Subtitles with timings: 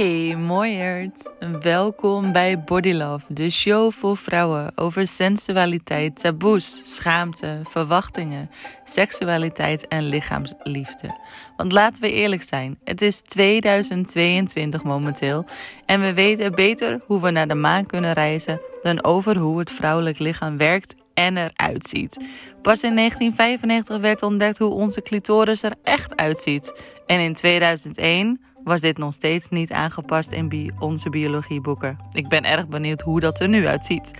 [0.00, 8.50] Hey mooiert, welkom bij Body Love, de show voor vrouwen over sensualiteit, taboes, schaamte, verwachtingen,
[8.84, 11.18] seksualiteit en lichaamsliefde.
[11.56, 15.44] Want laten we eerlijk zijn, het is 2022 momenteel
[15.86, 19.70] en we weten beter hoe we naar de maan kunnen reizen dan over hoe het
[19.70, 22.16] vrouwelijk lichaam werkt en eruit ziet.
[22.62, 26.72] Pas in 1995 werd ontdekt hoe onze clitoris er echt uitziet.
[27.06, 31.98] En in 2001 was dit nog steeds niet aangepast in onze biologieboeken.
[32.12, 34.10] Ik ben erg benieuwd hoe dat er nu uitziet.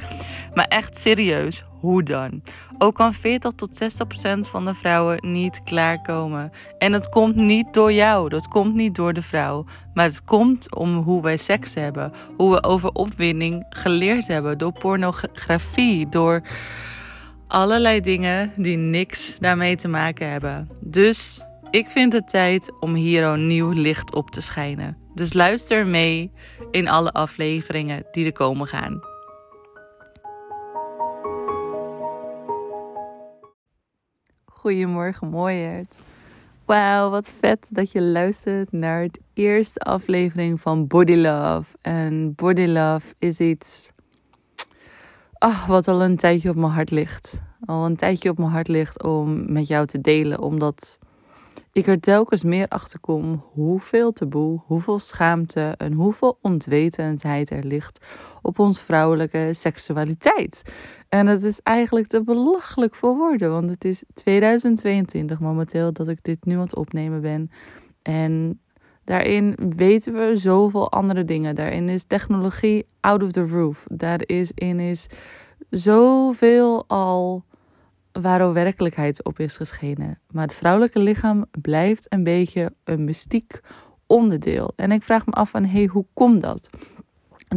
[0.54, 2.42] Maar echt serieus, hoe dan?
[2.78, 6.52] Ook kan 40 tot 60 procent van de vrouwen niet klaarkomen.
[6.78, 9.64] En dat komt niet door jou, dat komt niet door de vrouw.
[9.94, 12.12] Maar het komt om hoe wij seks hebben.
[12.36, 14.58] Hoe we over opwinding geleerd hebben.
[14.58, 16.42] Door pornografie, door
[17.46, 20.68] allerlei dingen die niks daarmee te maken hebben.
[20.80, 21.40] Dus
[21.70, 24.96] ik vind het tijd om hier een nieuw licht op te schijnen.
[25.14, 26.32] Dus luister mee
[26.70, 29.00] in alle afleveringen die er komen gaan.
[34.44, 35.98] Goedemorgen, mooierd.
[36.64, 41.76] Wauw, wat vet dat je luistert naar de eerste aflevering van Body Love.
[41.80, 43.92] En Body Love is iets
[45.38, 47.42] oh, wat al een tijdje op mijn hart ligt.
[47.64, 50.98] Al een tijdje op mijn hart ligt om met jou te delen, omdat
[51.72, 58.06] ik er telkens meer achter kom hoeveel taboe, hoeveel schaamte en hoeveel ontwetendheid er ligt
[58.42, 60.74] op ons vrouwelijke seksualiteit.
[61.08, 66.18] En het is eigenlijk te belachelijk voor woorden, want het is 2022 momenteel dat ik
[66.22, 67.50] dit nu aan het opnemen ben.
[68.02, 68.60] En
[69.04, 71.54] daarin weten we zoveel andere dingen.
[71.54, 73.86] Daarin is technologie out of the roof.
[73.90, 75.06] Daarin is
[75.70, 77.44] zoveel al
[78.12, 80.18] waar werkelijkheid op is geschenen.
[80.30, 83.60] Maar het vrouwelijke lichaam blijft een beetje een mystiek
[84.06, 84.72] onderdeel.
[84.76, 86.70] En ik vraag me af van, hey, hoe komt dat?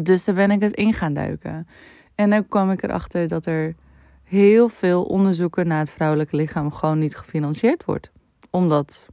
[0.01, 1.67] Dus daar ben ik het in gaan duiken.
[2.15, 3.75] En dan kwam ik erachter dat er
[4.23, 8.11] heel veel onderzoeken naar het vrouwelijke lichaam gewoon niet gefinancierd wordt.
[8.49, 9.08] Omdat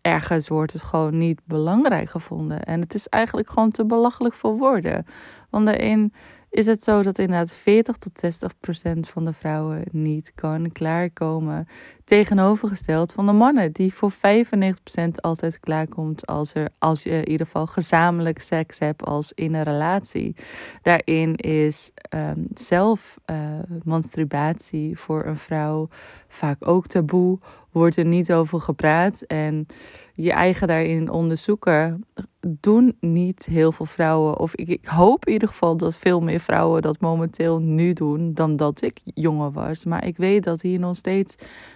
[0.00, 2.62] ergens wordt het gewoon niet belangrijk gevonden.
[2.62, 5.04] En het is eigenlijk gewoon te belachelijk voor woorden.
[5.50, 6.12] Want daarin
[6.50, 11.66] is het zo dat inderdaad 40 tot 60 procent van de vrouwen niet kan klaarkomen.
[12.04, 17.28] Tegenovergesteld van de mannen, die voor 95 procent altijd klaarkomt als, er, als je in
[17.28, 20.36] ieder geval gezamenlijk seks hebt als in een relatie.
[20.82, 23.36] Daarin is um, zelf uh,
[23.84, 25.88] masturbatie voor een vrouw
[26.28, 27.38] vaak ook taboe,
[27.72, 29.22] wordt er niet over gepraat.
[29.22, 29.66] En
[30.14, 32.04] je eigen daarin onderzoeken
[32.40, 34.38] doen niet heel veel vrouwen.
[34.38, 38.34] Of ik, ik, hoop in ieder geval dat veel meer vrouwen dat momenteel nu doen
[38.34, 39.84] dan dat ik jonger was.
[39.84, 41.34] Maar ik weet dat hier nog steeds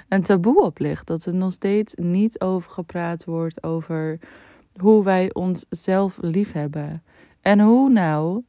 [0.08, 1.06] een taboe op ligt.
[1.06, 4.18] Dat er nog steeds niet over gepraat wordt over
[4.80, 7.02] hoe wij onszelf lief hebben.
[7.40, 8.42] En hoe nou,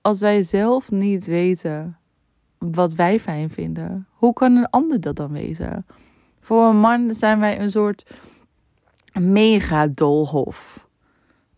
[0.00, 1.98] als wij zelf niet weten
[2.58, 5.86] wat wij fijn vinden, hoe kan een ander dat dan weten?
[6.40, 8.10] Voor een man zijn wij een soort
[9.20, 10.88] mega dolhof.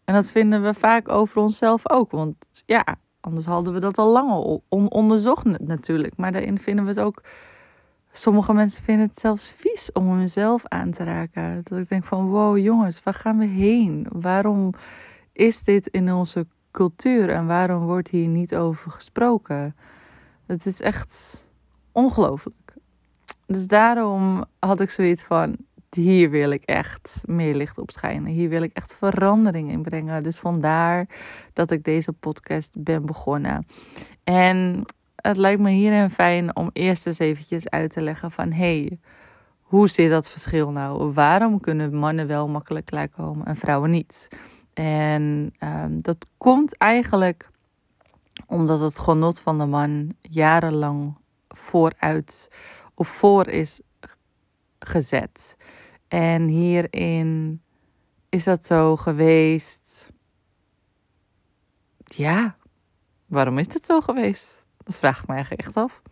[0.05, 2.11] En dat vinden we vaak over onszelf ook.
[2.11, 2.35] Want
[2.67, 2.85] ja,
[3.21, 4.61] anders hadden we dat al lang
[4.91, 6.17] onderzocht natuurlijk.
[6.17, 7.23] Maar daarin vinden we het ook...
[8.15, 11.61] Sommige mensen vinden het zelfs vies om hunzelf aan te raken.
[11.65, 14.07] Dat ik denk van, wow jongens, waar gaan we heen?
[14.11, 14.75] Waarom
[15.33, 19.77] is dit in onze cultuur en waarom wordt hier niet over gesproken?
[20.47, 21.45] Het is echt
[21.93, 22.57] ongelooflijk.
[23.47, 25.57] Dus daarom had ik zoiets van:
[25.91, 28.33] hier wil ik echt meer licht op schijnen.
[28.33, 30.23] Hier wil ik echt verandering in brengen.
[30.23, 31.09] Dus vandaar
[31.53, 33.67] dat ik deze podcast ben begonnen.
[34.25, 34.85] En
[35.17, 38.99] het lijkt me hierin fijn om eerst eens eventjes uit te leggen van hey,
[39.63, 41.13] hoe zit dat verschil nou?
[41.13, 44.29] Waarom kunnen mannen wel makkelijk klaarkomen en vrouwen niet?
[44.75, 47.51] En um, dat komt eigenlijk
[48.47, 51.17] omdat het genot van de man jarenlang
[51.49, 52.49] vooruit
[52.95, 53.81] op voor is
[54.79, 55.57] gezet.
[56.09, 57.63] En hierin
[58.29, 60.11] is dat zo geweest.
[62.05, 62.57] Ja,
[63.27, 64.65] waarom is het zo geweest?
[64.85, 66.03] Dat vraag ik eigenlijk echt af.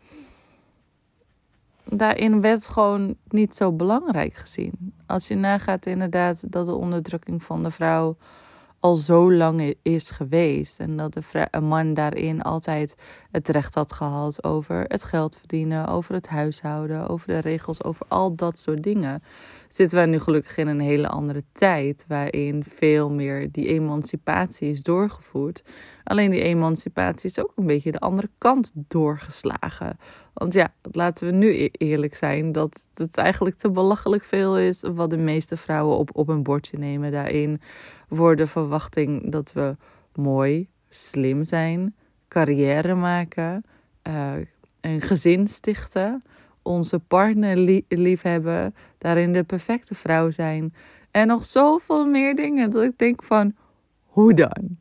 [1.85, 4.95] Daarin werd gewoon niet zo belangrijk gezien.
[5.07, 8.17] Als je nagaat inderdaad dat de onderdrukking van de vrouw
[8.81, 10.81] al zo lang is geweest.
[10.81, 12.95] En dat de man daarin altijd
[13.31, 18.07] het recht had gehad over het geld verdienen, over het huishouden, over de regels, over
[18.09, 19.23] al dat soort dingen.
[19.69, 22.05] zitten wij nu gelukkig in een hele andere tijd.
[22.09, 25.63] Waarin veel meer die emancipatie is doorgevoerd.
[26.05, 29.99] Alleen die emancipatie is ook een beetje de andere kant doorgeslagen.
[30.33, 34.85] Want ja, laten we nu e- eerlijk zijn dat het eigenlijk te belachelijk veel is
[34.93, 37.13] wat de meeste vrouwen op, op een bordje nemen.
[37.13, 37.61] Daarin
[38.09, 39.77] wordt de verwachting dat we
[40.15, 41.95] mooi, slim zijn,
[42.29, 43.65] carrière maken,
[44.09, 44.33] uh,
[44.81, 46.23] een gezin stichten,
[46.63, 50.75] onze partner lief liefhebben, daarin de perfecte vrouw zijn
[51.11, 53.55] en nog zoveel meer dingen dat ik denk van
[54.05, 54.79] hoe dan?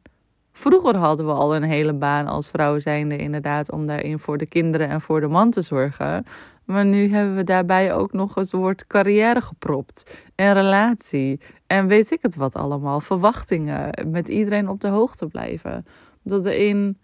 [0.59, 4.45] Vroeger hadden we al een hele baan als vrouw zijnde inderdaad om daarin voor de
[4.45, 6.23] kinderen en voor de man te zorgen.
[6.65, 10.27] Maar nu hebben we daarbij ook nog het woord carrière gepropt.
[10.35, 11.39] En relatie.
[11.67, 13.00] En weet ik het wat allemaal.
[13.00, 14.07] Verwachtingen.
[14.07, 15.85] Met iedereen op de hoogte blijven.
[16.23, 16.97] Dat erin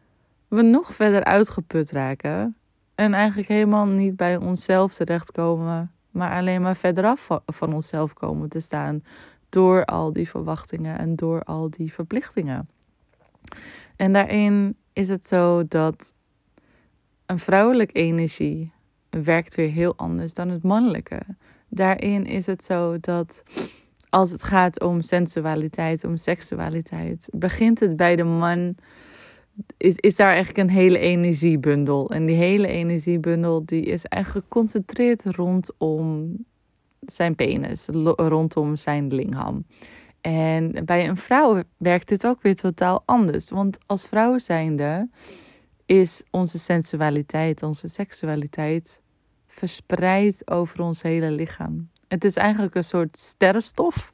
[0.47, 2.57] we nog verder uitgeput raken.
[2.95, 5.91] En eigenlijk helemaal niet bij onszelf terechtkomen.
[6.11, 9.03] Maar alleen maar verderaf van onszelf komen te staan.
[9.49, 12.74] Door al die verwachtingen en door al die verplichtingen.
[13.95, 16.13] En daarin is het zo dat
[17.25, 18.71] een vrouwelijke energie
[19.09, 21.21] werkt weer heel anders dan het mannelijke.
[21.69, 23.43] Daarin is het zo dat
[24.09, 28.75] als het gaat om sensualiteit, om seksualiteit, begint het bij de man.
[29.77, 32.09] Is, is daar eigenlijk een hele energiebundel.
[32.09, 36.35] En die hele energiebundel die is eigenlijk geconcentreerd rondom
[36.99, 39.65] zijn penis, rondom zijn lingham.
[40.25, 43.49] En bij een vrouw werkt dit ook weer totaal anders.
[43.49, 45.09] Want als vrouw zijnde
[45.85, 49.01] is onze sensualiteit, onze seksualiteit
[49.47, 51.89] verspreid over ons hele lichaam.
[52.07, 54.11] Het is eigenlijk een soort sterrenstof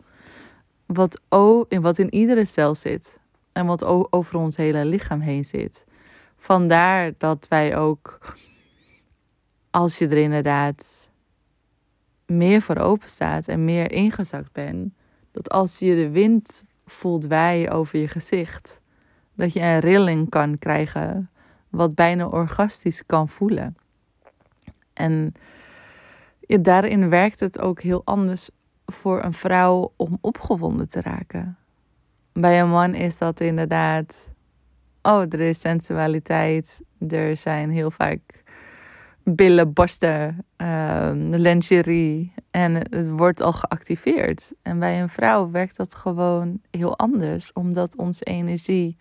[0.85, 1.21] wat,
[1.67, 3.19] wat in iedere cel zit
[3.51, 5.85] en wat over ons hele lichaam heen zit.
[6.35, 8.35] Vandaar dat wij ook,
[9.69, 11.09] als je er inderdaad
[12.25, 14.93] meer voor open staat en meer ingezakt bent,
[15.31, 18.81] dat als je de wind voelt waaien over je gezicht,
[19.35, 21.29] dat je een rilling kan krijgen,
[21.69, 23.75] wat bijna orgastisch kan voelen.
[24.93, 25.33] En
[26.47, 28.49] daarin werkt het ook heel anders
[28.85, 31.57] voor een vrouw om opgewonden te raken.
[32.33, 34.33] Bij een man is dat inderdaad.
[35.01, 36.81] Oh, er is sensualiteit.
[37.07, 38.40] Er zijn heel vaak
[39.35, 42.33] billen, borsten, uh, lingerie.
[42.51, 44.53] En het wordt al geactiveerd.
[44.61, 48.97] En bij een vrouw werkt dat gewoon heel anders, omdat onze energie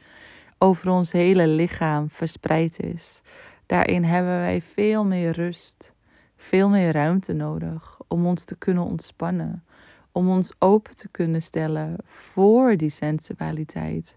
[0.59, 3.21] over ons hele lichaam verspreid is.
[3.67, 5.93] Daarin hebben wij veel meer rust,
[6.37, 9.65] veel meer ruimte nodig om ons te kunnen ontspannen,
[10.13, 14.17] om ons open te kunnen stellen voor die sensualiteit.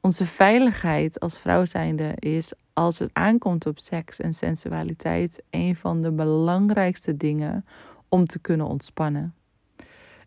[0.00, 6.02] Onze veiligheid als vrouw zijnde is als het aankomt op seks en sensualiteit een van
[6.02, 7.64] de belangrijkste dingen
[8.08, 9.34] om te kunnen ontspannen.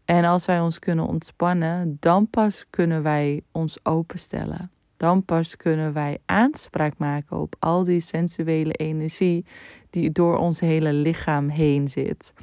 [0.06, 4.72] En als wij ons kunnen ontspannen, dan pas kunnen wij ons openstellen.
[4.98, 9.46] Dan pas kunnen wij aanspraak maken op al die sensuele energie
[9.90, 12.34] die door ons hele lichaam heen zit.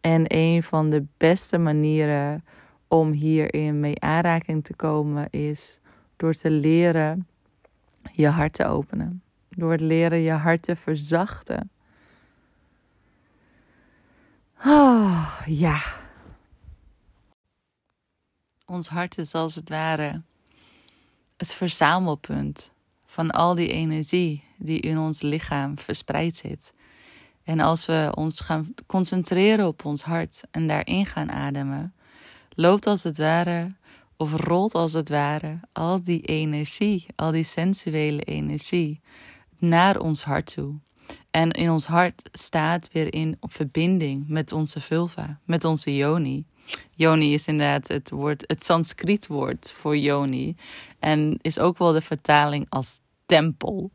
[0.00, 2.44] En een van de beste manieren
[2.88, 5.80] om hierin mee aanraking te komen is
[6.16, 7.26] door te leren
[8.12, 9.22] je hart te openen.
[9.48, 11.70] Door het leren je hart te verzachten.
[14.64, 15.82] Oh, ja.
[18.66, 20.22] Ons hart is als het ware
[21.36, 22.72] het verzamelpunt
[23.06, 26.72] van al die energie die in ons lichaam verspreid zit.
[27.44, 31.94] En als we ons gaan concentreren op ons hart en daarin gaan ademen,
[32.54, 33.76] loopt als het ware
[34.16, 39.00] of rolt als het ware al die energie, al die sensuele energie
[39.58, 40.74] naar ons hart toe.
[41.30, 46.44] En in ons hart staat weer in verbinding met onze vulva, met onze yoni.
[46.90, 50.56] Yoni is inderdaad het woord, het Sanskriet woord voor yoni.
[50.98, 53.90] En is ook wel de vertaling als tempel.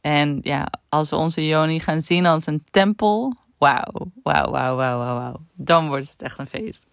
[0.00, 4.98] En ja, als we onze yoni gaan zien als een tempel, wauw, wauw, wauw, wauw,
[4.98, 6.86] wauw, dan wordt het echt een feest.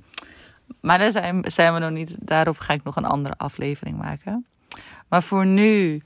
[0.81, 2.15] Maar daar zijn, zijn we nog niet.
[2.19, 4.45] Daarop ga ik nog een andere aflevering maken.
[5.09, 6.03] Maar voor nu,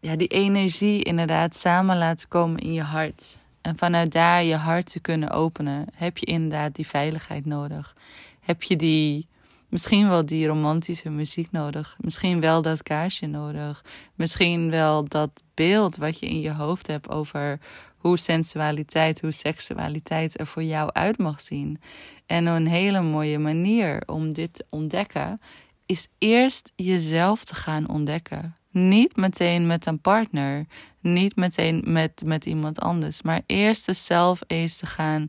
[0.00, 3.38] ja, die energie inderdaad samen laten komen in je hart.
[3.60, 7.96] En vanuit daar je hart te kunnen openen, heb je inderdaad die veiligheid nodig.
[8.40, 9.26] Heb je die,
[9.68, 11.96] misschien wel die romantische muziek nodig.
[12.00, 13.84] Misschien wel dat kaarsje nodig.
[14.14, 17.58] Misschien wel dat beeld wat je in je hoofd hebt over
[17.96, 21.80] hoe sensualiteit, hoe seksualiteit er voor jou uit mag zien.
[22.26, 25.40] En een hele mooie manier om dit te ontdekken
[25.86, 28.57] is eerst jezelf te gaan ontdekken.
[28.70, 30.66] Niet meteen met een partner,
[31.00, 35.26] niet meteen met, met iemand anders, maar eerst zelf eens te gaan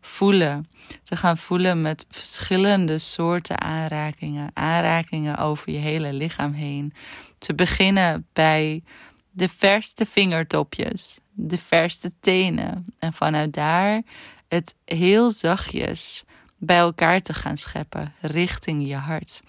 [0.00, 0.68] voelen.
[1.04, 4.50] Te gaan voelen met verschillende soorten aanrakingen.
[4.54, 6.92] Aanrakingen over je hele lichaam heen.
[7.38, 8.82] Te beginnen bij
[9.30, 12.86] de verste vingertopjes, de verste tenen.
[12.98, 14.02] En vanuit daar
[14.48, 16.24] het heel zachtjes
[16.58, 19.42] bij elkaar te gaan scheppen richting je hart.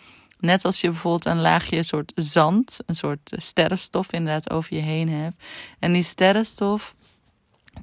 [0.43, 4.81] Net als je bijvoorbeeld een laagje een soort zand, een soort sterrenstof inderdaad over je
[4.81, 5.43] heen hebt.
[5.79, 6.95] En die sterrenstof,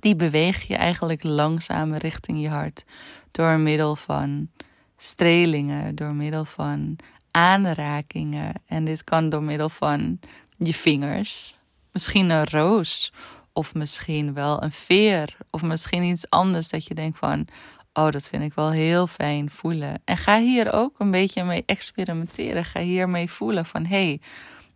[0.00, 2.84] die beweeg je eigenlijk langzaam richting je hart.
[3.30, 4.50] Door middel van
[4.96, 6.96] strelingen, door middel van
[7.30, 8.52] aanrakingen.
[8.66, 10.20] En dit kan door middel van
[10.58, 11.56] je vingers.
[11.92, 13.12] Misschien een roos.
[13.52, 15.36] Of misschien wel een veer.
[15.50, 17.46] Of misschien iets anders dat je denkt van...
[17.92, 20.02] Oh, dat vind ik wel heel fijn voelen.
[20.04, 22.64] En ga hier ook een beetje mee experimenteren.
[22.64, 23.86] Ga hiermee voelen van...
[23.86, 24.20] Hey,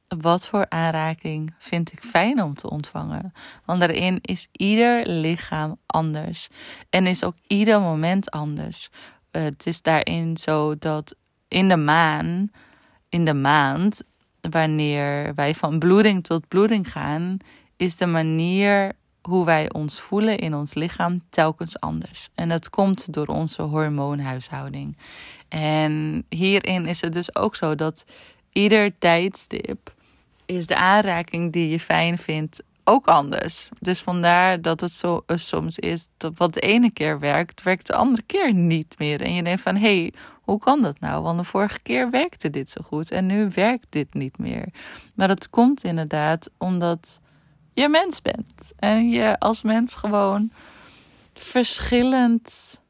[0.08, 3.32] wat voor aanraking vind ik fijn om te ontvangen?
[3.64, 6.48] Want daarin is ieder lichaam anders.
[6.90, 8.88] En is ook ieder moment anders.
[9.32, 11.16] Uh, het is daarin zo dat
[11.48, 12.50] in de maan,
[13.08, 14.02] in de maand,
[14.40, 17.36] wanneer wij van bloeding tot bloeding gaan,
[17.76, 18.92] is de manier
[19.28, 22.28] hoe wij ons voelen in ons lichaam telkens anders.
[22.34, 24.96] En dat komt door onze hormoonhuishouding.
[25.48, 28.04] En hierin is het dus ook zo dat
[28.52, 29.94] ieder tijdstip
[30.46, 33.68] is de aanraking die je fijn vindt ook anders.
[33.80, 37.86] Dus vandaar dat het zo uh, soms is dat wat de ene keer werkt, werkt
[37.86, 39.20] de andere keer niet meer.
[39.20, 40.12] En je denkt van hé, hey,
[40.42, 41.22] hoe kan dat nou?
[41.22, 44.66] Want de vorige keer werkte dit zo goed en nu werkt dit niet meer.
[45.14, 47.20] Maar dat komt inderdaad omdat
[47.74, 48.72] je mens bent.
[48.76, 50.50] En je als mens gewoon
[51.34, 52.80] verschillend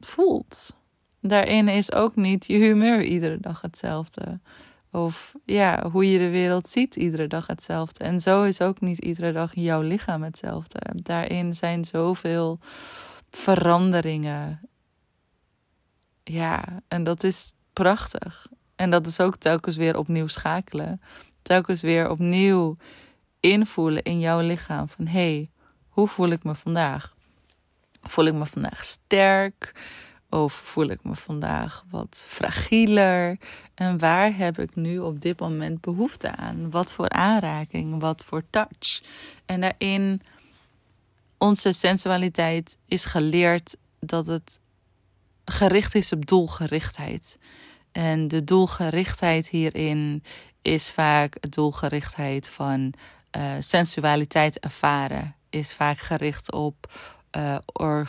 [0.00, 0.76] voelt.
[1.20, 4.40] Daarin is ook niet je humeur iedere dag hetzelfde.
[4.90, 8.04] Of ja, hoe je de wereld ziet iedere dag hetzelfde.
[8.04, 10.78] En zo is ook niet iedere dag jouw lichaam hetzelfde.
[10.94, 12.58] Daarin zijn zoveel
[13.30, 14.60] veranderingen.
[16.24, 18.46] Ja, en dat is prachtig.
[18.76, 21.00] En dat is ook telkens weer opnieuw schakelen.
[21.42, 22.76] Telkens weer opnieuw
[23.46, 25.50] invoelen in jouw lichaam van hé, hey,
[25.88, 27.14] hoe voel ik me vandaag?
[28.02, 29.74] Voel ik me vandaag sterk?
[30.30, 33.38] Of voel ik me vandaag wat fragieler?
[33.74, 36.70] En waar heb ik nu op dit moment behoefte aan?
[36.70, 38.00] Wat voor aanraking?
[38.00, 39.02] Wat voor touch?
[39.46, 40.22] En daarin,
[41.38, 44.60] onze sensualiteit is geleerd dat het
[45.44, 47.38] gericht is op doelgerichtheid.
[47.92, 50.22] En de doelgerichtheid hierin
[50.62, 52.92] is vaak doelgerichtheid van
[53.36, 55.34] uh, sensualiteit ervaren.
[55.50, 56.92] Is vaak gericht op
[57.36, 57.56] uh,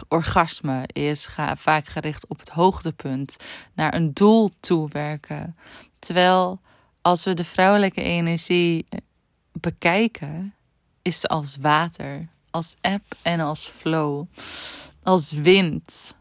[0.08, 3.38] orgasme is vaak gericht op het hoogtepunt,
[3.74, 5.58] naar een doel toewerken.
[6.00, 6.62] Terwijl
[7.02, 9.00] als we de vrouwelijke energie eh,
[9.52, 10.56] bekijken,
[11.02, 14.26] is ze als water, als eb en als flow,
[15.04, 16.16] als wind,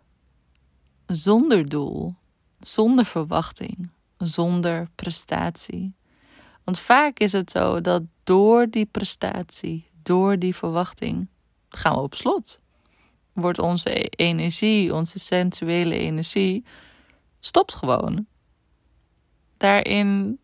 [1.06, 2.14] zonder doel,
[2.60, 5.94] zonder verwachting, zonder prestatie.
[6.66, 11.28] Want vaak is het zo dat door die prestatie, door die verwachting,
[11.68, 12.60] gaan we op slot
[13.36, 16.64] wordt onze energie, onze sensuele energie,
[17.40, 18.26] stopt gewoon.
[19.56, 20.38] Daarin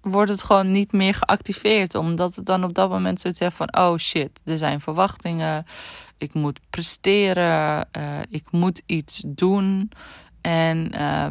[0.00, 3.76] wordt het gewoon niet meer geactiveerd, omdat het dan op dat moment zoiets zegt van:
[3.76, 5.64] oh shit, er zijn verwachtingen,
[6.18, 9.90] ik moet presteren, uh, ik moet iets doen.
[10.40, 11.26] En uh,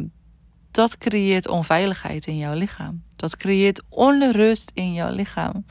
[0.76, 3.02] dat creëert onveiligheid in jouw lichaam.
[3.16, 5.64] Dat creëert onrust in jouw lichaam.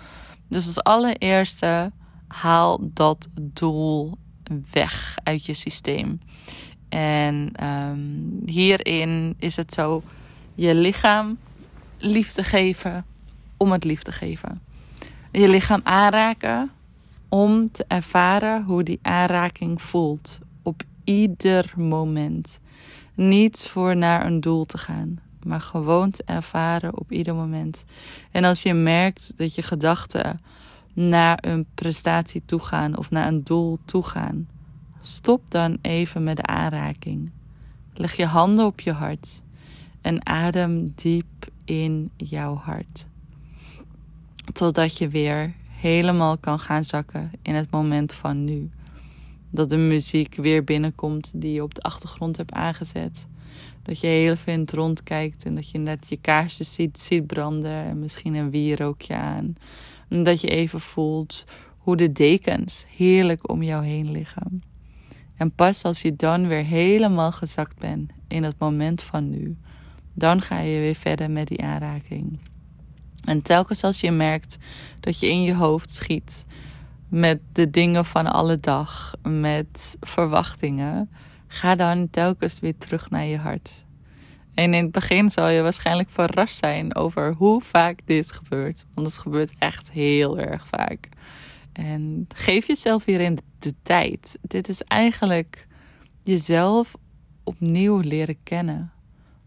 [0.48, 1.92] Dus als allereerste
[2.28, 4.18] haal dat doel
[4.72, 6.20] weg uit je systeem.
[6.90, 10.04] En um, hierin is het zo:
[10.56, 11.38] je lichaam
[11.98, 13.06] liefde geven
[13.58, 14.62] om het liefde geven.
[15.32, 16.72] Je lichaam aanraken
[17.30, 22.60] om te ervaren hoe die aanraking voelt op ieder moment.
[23.16, 27.84] Niet voor naar een doel te gaan, maar gewoon te ervaren op ieder moment.
[28.32, 30.42] En als je merkt dat je gedachten
[30.94, 34.48] naar een prestatie toe gaan of naar een doel toe gaan.
[35.02, 37.32] Stop dan even met de aanraking.
[37.94, 39.42] Leg je handen op je hart
[40.02, 43.06] en adem diep in jouw hart.
[44.54, 48.70] Totdat je weer helemaal kan gaan zakken in het moment van nu.
[49.50, 53.28] Dat de muziek weer binnenkomt die je op de achtergrond hebt aangezet.
[53.82, 58.00] Dat je heel veel rondkijkt en dat je net je kaarsjes ziet, ziet branden en
[58.00, 59.56] misschien een wierookje aan.
[60.10, 61.46] En dat je even voelt
[61.78, 64.64] hoe de dekens heerlijk om jou heen liggen.
[65.38, 69.58] En pas als je dan weer helemaal gezakt bent in het moment van nu,
[70.14, 72.40] dan ga je weer verder met die aanraking.
[73.24, 74.58] En telkens als je merkt
[75.00, 76.46] dat je in je hoofd schiet,
[77.10, 81.10] met de dingen van alle dag, met verwachtingen,
[81.48, 83.86] ga dan telkens weer terug naar je hart.
[84.54, 88.86] En in het begin zal je waarschijnlijk verrast zijn over hoe vaak dit gebeurt.
[88.94, 91.10] Want het gebeurt echt heel erg vaak.
[91.74, 94.38] En geef jezelf hierin de tijd.
[94.42, 95.68] Dit is eigenlijk
[96.24, 96.96] jezelf
[97.44, 98.92] opnieuw leren kennen.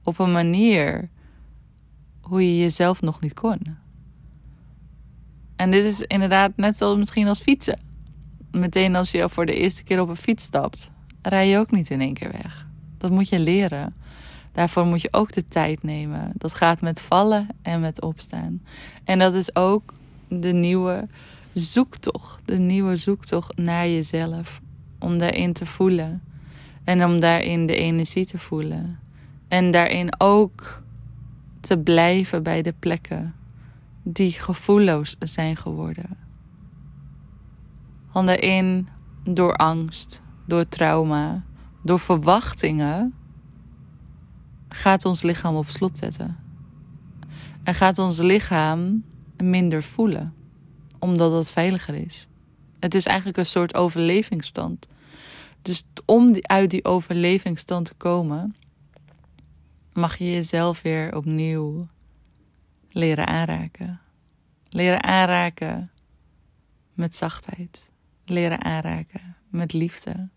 [0.02, 1.08] Op een manier
[2.20, 3.76] hoe je jezelf nog niet kon.
[5.58, 7.80] En dit is inderdaad net zoals misschien als fietsen.
[8.50, 10.90] Meteen als je voor de eerste keer op een fiets stapt,
[11.22, 12.66] rij je ook niet in één keer weg.
[12.98, 13.94] Dat moet je leren.
[14.52, 16.32] Daarvoor moet je ook de tijd nemen.
[16.34, 18.62] Dat gaat met vallen en met opstaan.
[19.04, 19.94] En dat is ook
[20.28, 21.08] de nieuwe
[21.52, 22.42] zoektocht.
[22.44, 24.60] De nieuwe zoektocht naar jezelf.
[24.98, 26.22] Om daarin te voelen.
[26.84, 28.98] En om daarin de energie te voelen.
[29.48, 30.82] En daarin ook
[31.60, 33.34] te blijven bij de plekken
[34.12, 36.16] die gevoelloos zijn geworden.
[38.12, 38.88] Want daarin
[39.24, 41.44] door angst, door trauma,
[41.82, 43.14] door verwachtingen
[44.68, 46.36] gaat ons lichaam op slot zetten.
[47.62, 49.04] En gaat ons lichaam
[49.36, 50.34] minder voelen,
[50.98, 52.28] omdat het veiliger is.
[52.80, 54.86] Het is eigenlijk een soort overlevingsstand.
[55.62, 58.56] Dus om uit die overlevingsstand te komen,
[59.92, 61.88] mag je jezelf weer opnieuw
[62.88, 64.00] leren aanraken.
[64.68, 65.90] Leren aanraken
[66.94, 67.90] met zachtheid.
[68.24, 70.28] Leren aanraken met liefde,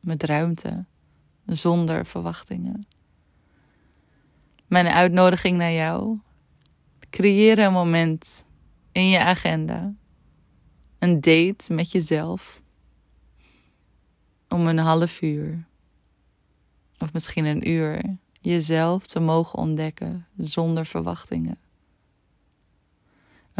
[0.00, 0.84] met ruimte,
[1.46, 2.86] zonder verwachtingen.
[4.66, 6.18] Mijn uitnodiging naar jou.
[7.10, 8.44] Creëer een moment
[8.92, 9.94] in je agenda.
[10.98, 12.62] Een date met jezelf.
[14.48, 15.64] Om een half uur.
[16.98, 18.18] Of misschien een uur.
[18.40, 21.58] Jezelf te mogen ontdekken zonder verwachtingen.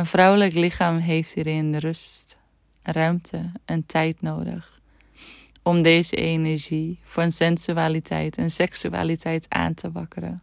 [0.01, 2.39] Een vrouwelijk lichaam heeft hierin rust,
[2.83, 4.81] ruimte en tijd nodig
[5.63, 10.43] om deze energie van sensualiteit en seksualiteit aan te wakkeren.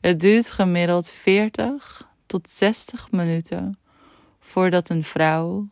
[0.00, 3.78] Het duurt gemiddeld 40 tot 60 minuten
[4.40, 5.68] voordat een vrouw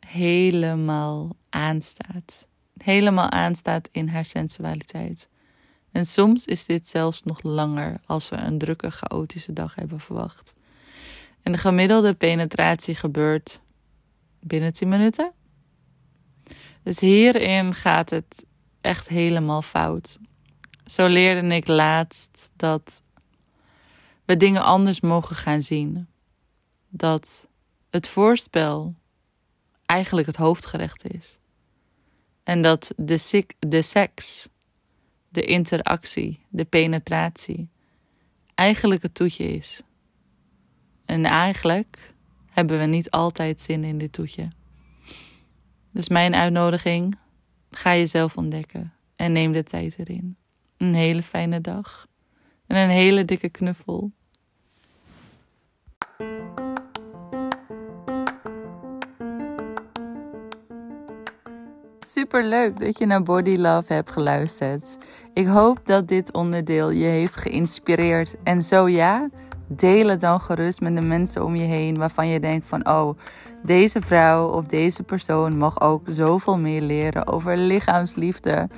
[0.00, 2.46] helemaal aanstaat.
[2.82, 5.28] Helemaal aanstaat in haar sensualiteit.
[5.92, 10.55] En soms is dit zelfs nog langer als we een drukke, chaotische dag hebben verwacht.
[11.46, 13.60] En de gemiddelde penetratie gebeurt
[14.40, 15.32] binnen 10 minuten.
[16.82, 18.44] Dus hierin gaat het
[18.80, 20.18] echt helemaal fout.
[20.84, 23.02] Zo leerde ik laatst dat
[24.24, 26.08] we dingen anders mogen gaan zien.
[26.88, 27.48] Dat
[27.90, 28.94] het voorspel
[29.84, 31.38] eigenlijk het hoofdgerecht is.
[32.42, 34.48] En dat de, de seks,
[35.28, 37.68] de interactie, de penetratie
[38.54, 39.82] eigenlijk het toetje is.
[41.06, 42.14] En eigenlijk
[42.50, 44.48] hebben we niet altijd zin in dit toetje.
[45.90, 47.18] Dus mijn uitnodiging:
[47.70, 50.36] ga jezelf ontdekken en neem de tijd erin.
[50.76, 52.06] Een hele fijne dag
[52.66, 54.12] en een hele dikke knuffel.
[62.00, 64.98] Super leuk dat je naar Body Love hebt geluisterd.
[65.32, 68.34] Ik hoop dat dit onderdeel je heeft geïnspireerd.
[68.42, 69.28] En zo ja,
[69.66, 73.18] deel het dan gerust met de mensen om je heen waarvan je denkt van oh,
[73.62, 78.68] deze vrouw of deze persoon mag ook zoveel meer leren over lichaamsliefde.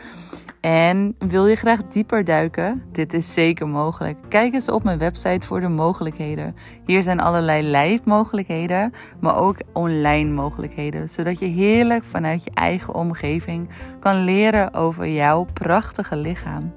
[0.60, 2.82] En wil je graag dieper duiken?
[2.92, 4.18] Dit is zeker mogelijk.
[4.28, 6.56] Kijk eens op mijn website voor de mogelijkheden.
[6.84, 12.94] Hier zijn allerlei live mogelijkheden, maar ook online mogelijkheden, zodat je heerlijk vanuit je eigen
[12.94, 13.68] omgeving
[14.00, 16.72] kan leren over jouw prachtige lichaam.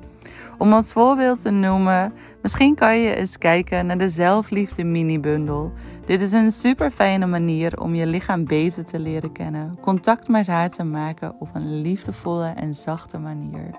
[0.62, 5.71] Om als voorbeeld te noemen, misschien kan je eens kijken naar de zelfliefde mini-bundel.
[6.06, 10.47] Dit is een super fijne manier om je lichaam beter te leren kennen, contact met
[10.47, 13.69] haar te maken op een liefdevolle en zachte manier.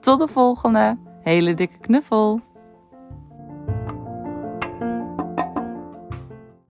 [0.00, 2.40] Tot de volgende, hele dikke knuffel!